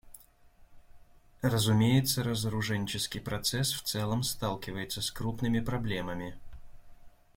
[1.43, 6.39] Разумеется, разоруженческий процесс в целом сталкивается с крупными проблемами.